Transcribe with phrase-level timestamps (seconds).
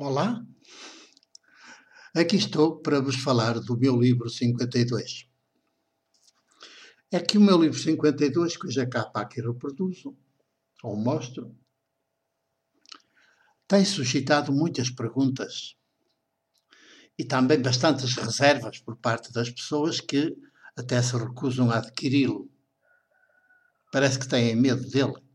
[0.00, 0.46] Olá,
[2.14, 5.28] aqui estou para vos falar do meu livro 52.
[7.10, 10.16] É que o meu livro 52, cuja capa aqui reproduzo,
[10.84, 11.52] ou mostro,
[13.66, 15.76] tem suscitado muitas perguntas
[17.18, 20.32] e também bastantes reservas por parte das pessoas que
[20.76, 22.48] até se recusam a adquiri-lo.
[23.90, 25.27] Parece que têm medo dele.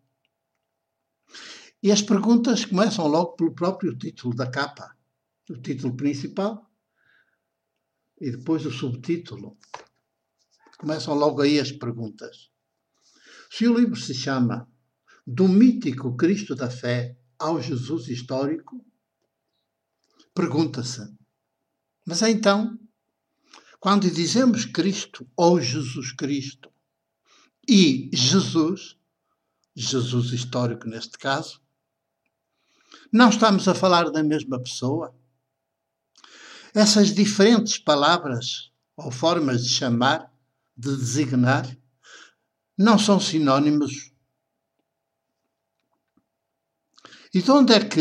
[1.83, 4.95] E as perguntas começam logo pelo próprio título da capa.
[5.49, 6.71] O título principal
[8.21, 9.57] e depois o subtítulo.
[10.77, 12.49] Começam logo aí as perguntas.
[13.51, 14.65] Se o livro se chama
[15.27, 18.85] Do mítico Cristo da Fé ao Jesus histórico,
[20.33, 21.01] pergunta-se:
[22.05, 22.79] mas então,
[23.77, 26.71] quando dizemos Cristo ou Jesus Cristo
[27.67, 28.97] e Jesus,
[29.75, 31.62] Jesus histórico neste caso,
[33.11, 35.15] não estamos a falar da mesma pessoa?
[36.73, 40.31] Essas diferentes palavras ou formas de chamar,
[40.75, 41.77] de designar,
[42.77, 44.11] não são sinónimos?
[47.33, 47.99] E de onde é que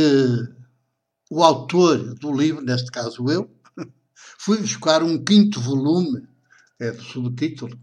[1.31, 3.55] o autor do livro, neste caso eu,
[4.39, 6.27] fui buscar um quinto volume,
[6.79, 7.79] é do subtítulo,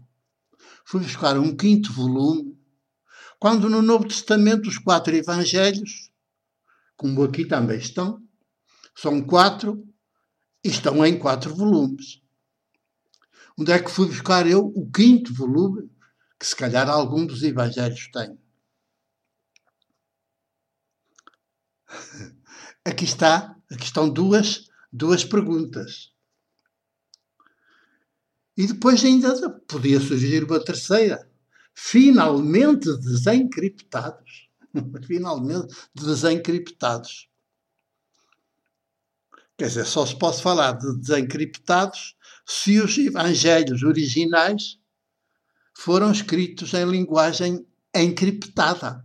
[0.84, 2.58] fui buscar um quinto volume,
[3.38, 6.09] quando no Novo Testamento os quatro evangelhos
[7.00, 8.22] como aqui também estão,
[8.94, 9.88] são quatro
[10.62, 12.20] e estão em quatro volumes.
[13.58, 15.90] Onde é que fui buscar eu o quinto volume,
[16.38, 18.38] que se calhar algum dos evangelhos tem?
[22.84, 26.12] Aqui está, aqui estão duas, duas perguntas.
[28.56, 31.30] E depois ainda podia surgir uma terceira.
[31.74, 34.49] Finalmente desencriptados.
[35.06, 37.28] finalmente desencriptados.
[39.56, 44.78] Quer dizer, só se pode falar de desencriptados se os evangelhos originais
[45.76, 49.04] foram escritos em linguagem encriptada.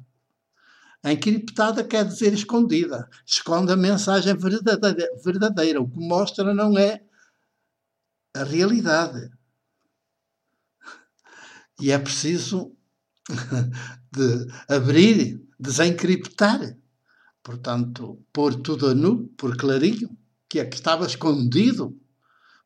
[1.03, 3.07] Encriptada quer dizer escondida.
[3.25, 5.81] Esconde a mensagem verdadeira, verdadeira.
[5.81, 7.03] O que mostra não é
[8.34, 9.29] a realidade.
[11.79, 12.75] E é preciso
[14.11, 16.77] de abrir desencriptar.
[17.43, 20.17] Portanto, pôr tudo a nu, por clarinho,
[20.49, 21.99] que é que estava escondido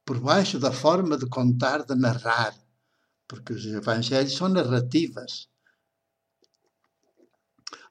[0.06, 2.56] por baixo da forma de contar, de narrar.
[3.28, 5.50] Porque os evangelhos são narrativas.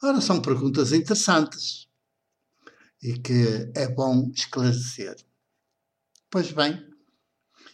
[0.02, 1.88] Ora, são perguntas interessantes
[3.02, 5.16] e que é bom esclarecer.
[6.30, 6.84] Pois bem,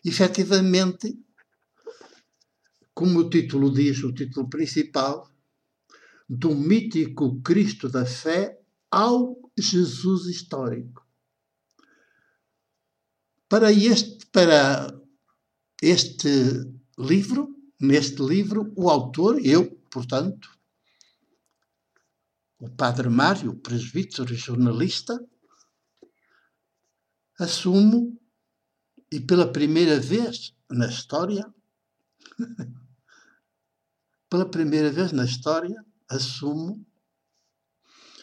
[0.05, 1.19] efetivamente,
[2.95, 5.29] como o título diz, o título principal,
[6.29, 11.07] do mítico Cristo da fé ao Jesus histórico.
[13.49, 15.01] Para este, para
[15.83, 16.29] este
[16.99, 20.51] livro, neste livro, o autor, eu, portanto,
[22.59, 25.23] o Padre Mário, presbítero e jornalista,
[27.39, 28.19] assumo,
[29.13, 31.47] e pela primeira vez na história,
[34.31, 36.85] pela primeira vez na história, assumo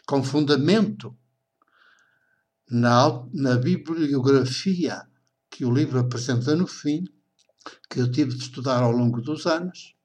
[0.06, 1.18] com fundamento
[2.70, 5.08] na, na bibliografia
[5.50, 7.04] que o livro apresenta no fim,
[7.90, 9.96] que eu tive de estudar ao longo dos anos,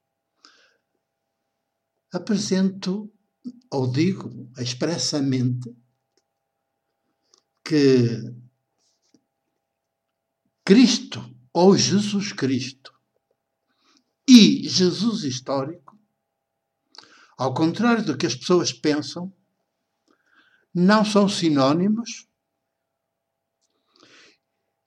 [2.13, 3.13] apresento
[3.71, 5.77] ou digo expressamente
[7.65, 8.35] que
[10.65, 12.93] Cristo ou Jesus Cristo
[14.29, 15.86] e Jesus histórico
[17.37, 19.33] ao contrário do que as pessoas pensam,
[20.75, 22.27] não são sinónimos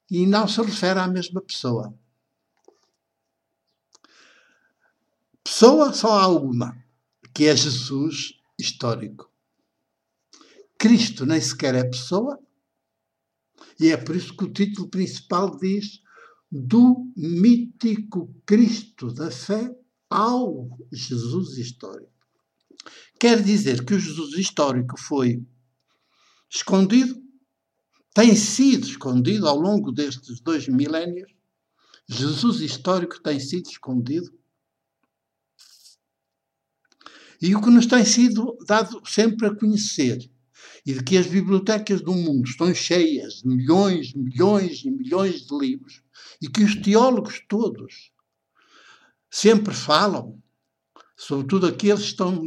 [0.09, 1.93] e não se refere à mesma pessoa.
[5.43, 6.77] Pessoa só há uma,
[7.33, 9.31] que é Jesus histórico.
[10.77, 12.39] Cristo nem sequer é pessoa,
[13.79, 16.01] e é por isso que o título principal diz
[16.51, 19.75] do mítico Cristo da fé
[20.09, 22.18] ao Jesus histórico.
[23.19, 25.45] Quer dizer que o Jesus histórico foi
[26.49, 27.21] escondido,
[28.13, 31.29] tem sido escondido ao longo destes dois milénios.
[32.07, 34.31] Jesus histórico tem sido escondido.
[37.41, 40.29] E o que nos tem sido dado sempre a conhecer,
[40.85, 45.57] e de que as bibliotecas do mundo estão cheias de milhões, milhões e milhões de
[45.57, 46.01] livros,
[46.41, 48.11] e que os teólogos todos
[49.29, 50.41] sempre falam,
[51.17, 52.45] sobretudo aqueles que estão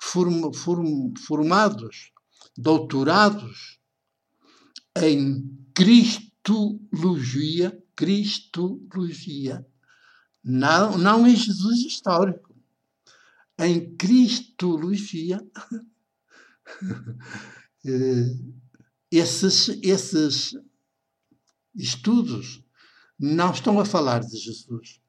[0.00, 2.12] form, form, formados,
[2.56, 3.78] doutorados
[4.96, 9.66] em Cristologia, Cristologia,
[10.42, 12.56] não, não em Jesus histórico,
[13.58, 15.46] em Cristologia,
[17.84, 18.38] eh,
[19.10, 20.56] esses, esses
[21.74, 22.62] estudos
[23.18, 25.00] não estão a falar de Jesus.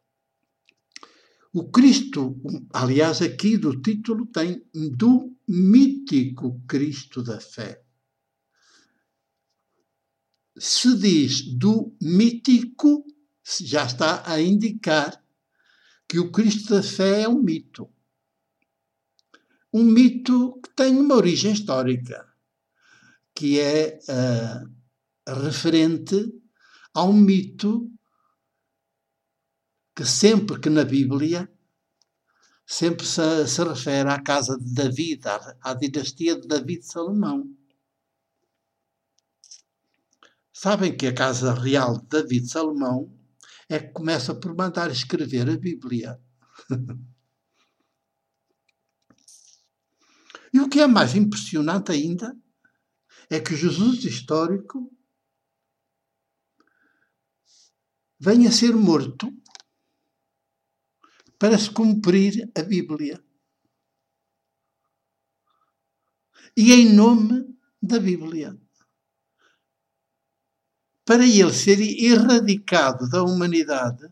[1.54, 2.40] O Cristo,
[2.74, 7.84] aliás, aqui do título tem do mítico Cristo da fé.
[10.58, 13.06] Se diz do mítico,
[13.60, 15.22] já está a indicar
[16.08, 17.90] que o Cristo da fé é um mito.
[19.74, 22.34] Um mito que tem uma origem histórica,
[23.36, 26.34] que é uh, referente
[26.94, 27.92] a um mito
[29.96, 31.50] que sempre que na Bíblia
[32.66, 37.54] sempre se, se refere à casa de David, à, à dinastia de David Salomão.
[40.54, 43.14] Sabem que a casa real de David Salomão
[43.68, 46.22] é que começa por mandar escrever a Bíblia.
[50.54, 52.38] e o que é mais impressionante ainda
[53.30, 54.92] é que Jesus histórico
[58.20, 59.41] venha a ser morto
[61.42, 63.20] para se cumprir a Bíblia.
[66.56, 68.56] E em nome da Bíblia.
[71.04, 74.08] Para ele ser erradicado da humanidade,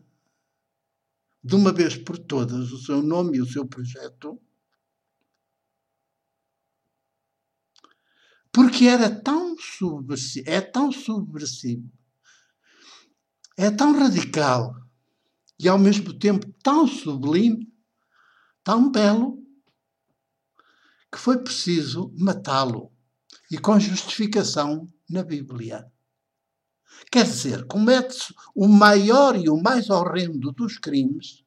[1.44, 4.42] de uma vez por todas, o seu nome e o seu projeto,
[8.50, 11.88] porque era tão subversivo, é tão subversivo,
[13.56, 14.89] é tão radical
[15.62, 17.70] e ao mesmo tempo tão sublime,
[18.64, 19.44] tão belo,
[21.12, 22.90] que foi preciso matá-lo
[23.50, 25.86] e com justificação na Bíblia.
[27.12, 31.44] Quer dizer, comete-se o maior e o mais horrendo dos crimes,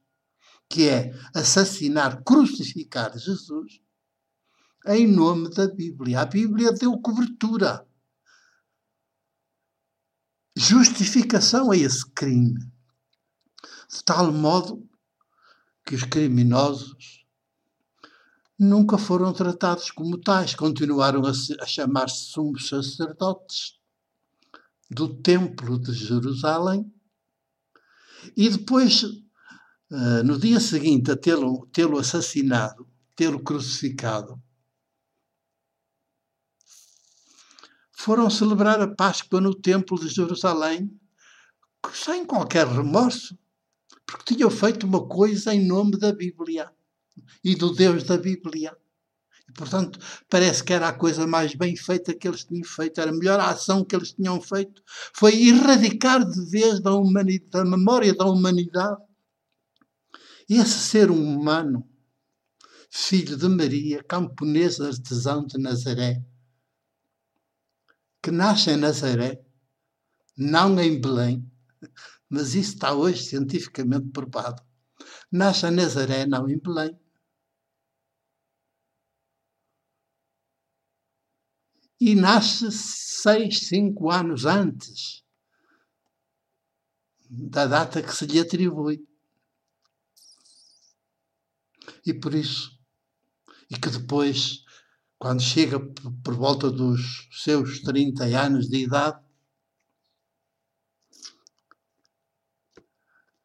[0.70, 3.82] que é assassinar, crucificar Jesus,
[4.86, 6.22] em nome da Bíblia.
[6.22, 7.84] A Bíblia deu cobertura,
[10.56, 12.73] justificação a esse crime
[13.94, 14.90] de tal modo
[15.86, 17.24] que os criminosos
[18.58, 21.32] nunca foram tratados como tais, continuaram a,
[21.62, 23.80] a chamar-se sumos sacerdotes
[24.90, 26.92] do Templo de Jerusalém
[28.36, 34.42] e depois, uh, no dia seguinte a tê-lo tê assassinado, tê-lo crucificado,
[37.92, 41.00] foram celebrar a Páscoa no Templo de Jerusalém
[41.94, 43.38] sem qualquer remorso
[44.18, 46.72] porque tinham feito uma coisa em nome da Bíblia
[47.44, 48.76] e do Deus da Bíblia.
[49.50, 50.00] E, portanto,
[50.30, 53.40] parece que era a coisa mais bem feita que eles tinham feito, era a melhor
[53.40, 54.82] ação que eles tinham feito.
[55.14, 56.92] Foi erradicar de vez da,
[57.50, 59.02] da memória da humanidade
[60.48, 61.90] esse ser humano,
[62.92, 66.22] filho de Maria, camponesa artesão de Nazaré,
[68.22, 69.42] que nasce em Nazaré,
[70.38, 71.52] não em Belém,
[72.30, 74.64] mas isso está hoje cientificamente provado.
[75.32, 77.00] Nasce a Nazaré, não em Belém.
[82.00, 85.24] E nasce seis, cinco anos antes
[87.30, 89.08] da data que se lhe atribui.
[92.06, 92.78] E por isso,
[93.70, 94.64] e que depois,
[95.18, 95.80] quando chega
[96.24, 99.24] por volta dos seus 30 anos de idade,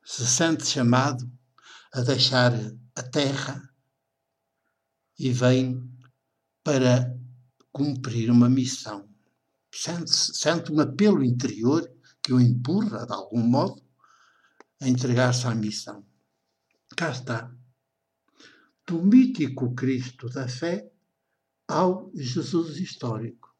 [0.08, 1.30] se sente chamado
[1.92, 2.50] a deixar
[2.96, 3.62] a terra
[5.18, 5.86] e vem
[6.64, 7.14] para
[7.70, 9.06] cumprir uma missão.
[9.70, 11.86] Sente, sente um apelo interior
[12.22, 13.82] que o empurra, de algum modo,
[14.80, 16.02] a entregar-se à missão.
[16.96, 17.54] Cá está.
[18.86, 20.90] Do mítico Cristo da fé
[21.68, 23.54] ao Jesus histórico.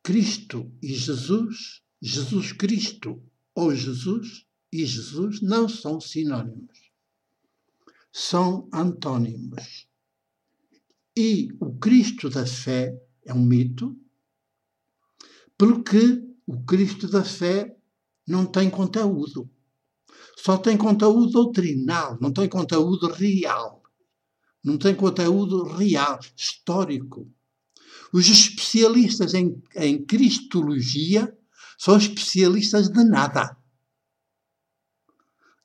[0.00, 3.20] Cristo e Jesus, Jesus Cristo
[3.52, 6.78] ou Jesus, e Jesus não são sinônimos,
[8.12, 9.86] são antônimos.
[11.16, 13.96] E o Cristo da fé é um mito,
[15.56, 17.76] porque o Cristo da fé
[18.26, 19.50] não tem conteúdo.
[20.36, 23.82] Só tem conteúdo doutrinal, não tem conteúdo real.
[24.62, 27.28] Não tem conteúdo real, histórico.
[28.12, 31.36] Os especialistas em, em Cristologia
[31.76, 33.57] são especialistas de nada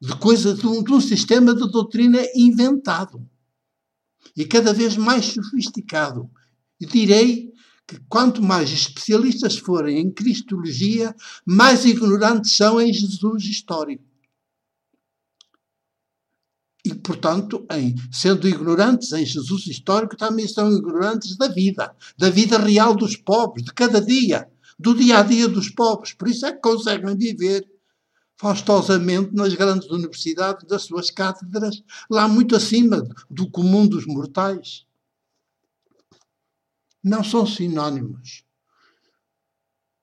[0.03, 3.25] de coisa de um, de um sistema de doutrina inventado
[4.36, 6.29] e cada vez mais sofisticado.
[6.77, 7.53] E direi
[7.88, 14.03] que quanto mais especialistas forem em Cristologia, mais ignorantes são em Jesus histórico.
[16.83, 22.57] E, portanto, em, sendo ignorantes em Jesus histórico, também são ignorantes da vida, da vida
[22.57, 26.12] real dos pobres, de cada dia, do dia a dia dos pobres.
[26.12, 27.65] Por isso é que conseguem viver
[28.38, 34.86] faustosamente nas grandes universidades, das suas cátedras, lá muito acima do comum dos mortais.
[37.04, 38.44] Não são sinónimos.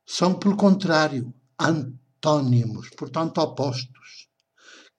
[0.06, 4.28] São, pelo contrário, antônimos, portanto, opostos.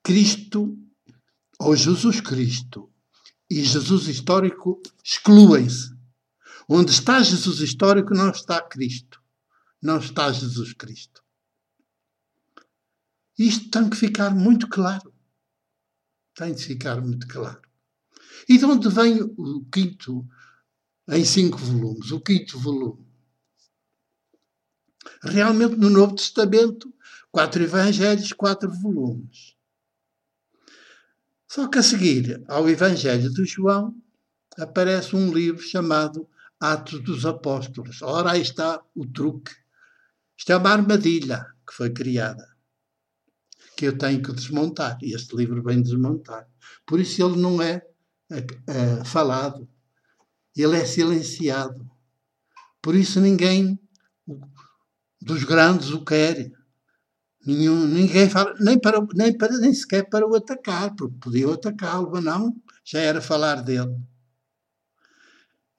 [0.03, 0.77] Cristo
[1.59, 2.91] ou Jesus Cristo
[3.49, 5.95] e Jesus histórico excluem-se.
[6.67, 9.21] Onde está Jesus histórico não está Cristo,
[9.81, 11.20] não está Jesus Cristo.
[13.47, 15.11] Isto tem que ficar muito claro.
[16.35, 17.61] Tem de ficar muito claro.
[18.47, 20.23] E de onde vem o quinto,
[21.09, 23.05] em cinco volumes, o quinto volume?
[25.23, 26.93] Realmente no Novo Testamento,
[27.31, 29.55] quatro evangelhos, quatro volumes.
[31.47, 33.95] Só que a seguir ao Evangelho de João
[34.57, 36.29] aparece um livro chamado
[36.59, 38.01] Atos dos Apóstolos.
[38.01, 39.51] Ora, aí está o truque.
[40.37, 42.50] Isto é uma armadilha que foi criada,
[43.81, 44.99] que eu tenho que desmontar.
[45.01, 46.47] E este livro vem desmontar.
[46.85, 47.81] Por isso ele não é,
[48.31, 49.67] é, é falado,
[50.55, 51.89] ele é silenciado.
[52.79, 53.79] Por isso ninguém
[55.19, 56.51] dos grandes o quer.
[57.43, 62.11] Nenhum, ninguém fala, nem, para, nem, para, nem sequer para o atacar, porque podiam atacá-lo,
[62.11, 63.97] mas não, já era falar dele.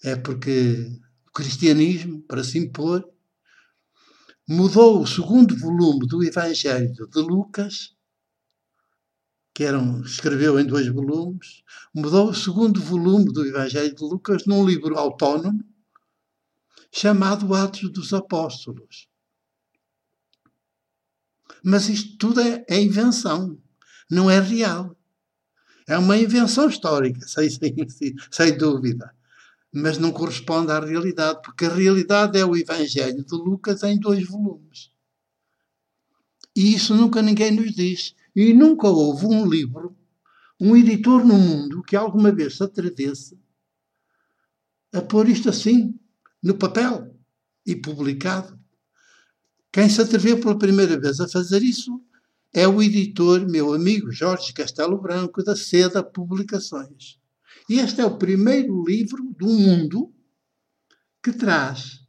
[0.02, 0.90] É porque
[1.28, 3.08] o cristianismo, para se impor,
[4.48, 7.91] mudou o segundo volume do Evangelho de Lucas,
[9.54, 11.62] que eram, escreveu em dois volumes,
[11.94, 15.62] mudou o segundo volume do Evangelho de Lucas num livro autónomo
[16.90, 19.08] chamado Atos dos Apóstolos.
[21.64, 23.58] Mas isto tudo é, é invenção,
[24.10, 24.96] não é real.
[25.86, 27.74] É uma invenção histórica, sem, sem,
[28.30, 29.14] sem dúvida.
[29.72, 34.26] Mas não corresponde à realidade, porque a realidade é o Evangelho de Lucas em dois
[34.26, 34.90] volumes.
[36.54, 38.14] E isso nunca ninguém nos diz.
[38.34, 39.96] E nunca houve um livro,
[40.60, 43.38] um editor no mundo que alguma vez se atrevesse
[44.92, 45.98] a pôr isto assim,
[46.42, 47.16] no papel
[47.64, 48.58] e publicado.
[49.72, 52.00] Quem se atreveu pela primeira vez a fazer isso
[52.52, 57.18] é o editor, meu amigo Jorge Castelo Branco, da Seda Publicações.
[57.68, 60.12] E este é o primeiro livro do mundo
[61.22, 62.01] que traz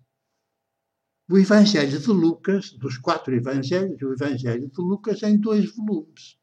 [1.30, 6.38] o Evangelho de Lucas, dos quatro Evangelhos, o Evangelho de Lucas em dois volumes.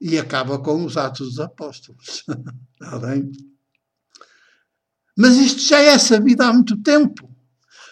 [0.00, 2.24] E acaba com os Atos dos Apóstolos.
[2.80, 3.30] Está bem?
[5.16, 7.34] Mas isto já é sabido há muito tempo.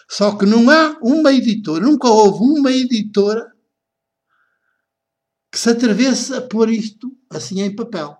[0.09, 3.51] Só que não há uma editora, nunca houve uma editora
[5.51, 8.15] que se atrevesse a pôr isto assim em papel,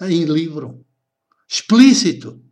[0.00, 0.86] em livro,
[1.46, 2.42] explícito.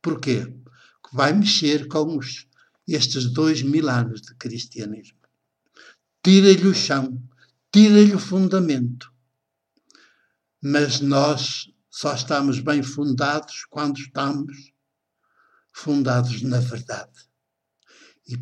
[0.00, 0.46] Porquê?
[0.46, 2.46] Que vai mexer com os,
[2.86, 5.18] estes dois mil anos de cristianismo.
[6.22, 7.22] Tira-lhe o chão,
[7.72, 9.12] tira-lhe o fundamento.
[10.62, 14.72] Mas nós só estamos bem fundados quando estamos
[15.72, 17.28] fundados na verdade.
[18.26, 18.38] E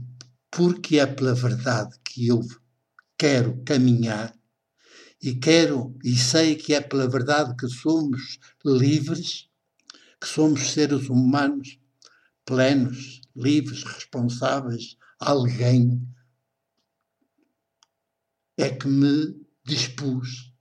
[0.51, 2.41] porque é pela verdade que eu
[3.17, 4.35] quero caminhar
[5.21, 9.49] e quero e sei que é pela verdade que somos livres,
[10.21, 11.79] que somos seres humanos
[12.45, 16.07] plenos, livres, responsáveis, alguém
[18.57, 20.53] é que me dispus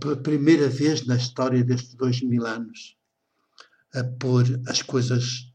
[0.00, 2.96] pela primeira vez na história destes dois mil anos
[3.92, 5.52] a pôr as coisas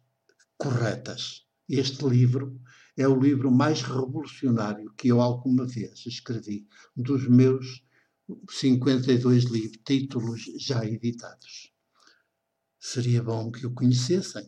[0.57, 2.62] corretas este livro
[2.95, 7.83] é o livro mais revolucionário que eu alguma vez escrevi, dos meus
[8.50, 11.74] 52 livros, títulos já editados.
[12.88, 14.48] Seria bom que o conhecessem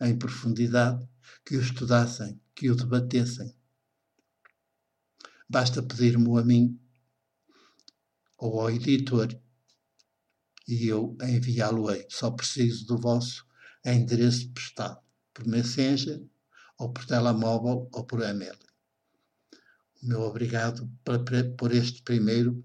[0.00, 1.06] em profundidade,
[1.44, 3.54] que o estudassem, que o debatessem.
[5.46, 6.80] Basta pedir-me a mim
[8.38, 9.28] ou ao editor
[10.66, 12.06] e eu enviá-lo-ei.
[12.08, 13.46] Só preciso do vosso
[13.84, 14.98] endereço postado
[15.34, 16.26] por Messenger
[16.78, 18.58] ou por telemóvel ou por e-mail.
[20.02, 20.90] O meu obrigado
[21.58, 22.64] por este primeiro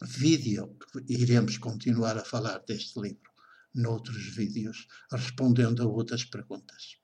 [0.00, 0.74] vídeo.
[1.06, 3.27] Iremos continuar a falar deste livro
[3.78, 6.98] noutros vídeos, respondendo a outras perguntas.